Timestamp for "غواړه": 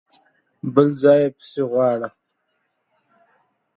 1.71-2.09